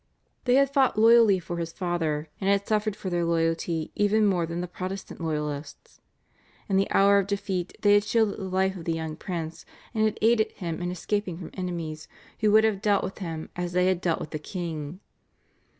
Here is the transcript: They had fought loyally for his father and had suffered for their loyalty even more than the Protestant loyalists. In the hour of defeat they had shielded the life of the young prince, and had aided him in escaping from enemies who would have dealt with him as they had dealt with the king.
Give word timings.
They 0.45 0.55
had 0.55 0.73
fought 0.73 0.97
loyally 0.97 1.39
for 1.39 1.57
his 1.57 1.71
father 1.71 2.27
and 2.39 2.49
had 2.49 2.67
suffered 2.67 2.95
for 2.95 3.11
their 3.11 3.23
loyalty 3.23 3.91
even 3.93 4.25
more 4.25 4.47
than 4.47 4.59
the 4.59 4.67
Protestant 4.67 5.21
loyalists. 5.21 6.01
In 6.67 6.75
the 6.77 6.89
hour 6.89 7.19
of 7.19 7.27
defeat 7.27 7.77
they 7.83 7.93
had 7.93 8.03
shielded 8.03 8.39
the 8.39 8.45
life 8.49 8.75
of 8.75 8.85
the 8.85 8.93
young 8.95 9.15
prince, 9.15 9.63
and 9.93 10.03
had 10.03 10.17
aided 10.23 10.53
him 10.53 10.81
in 10.81 10.89
escaping 10.89 11.37
from 11.37 11.51
enemies 11.53 12.07
who 12.39 12.51
would 12.51 12.63
have 12.63 12.81
dealt 12.81 13.03
with 13.03 13.19
him 13.19 13.51
as 13.55 13.73
they 13.73 13.85
had 13.85 14.01
dealt 14.01 14.19
with 14.19 14.31
the 14.31 14.39
king. 14.39 15.01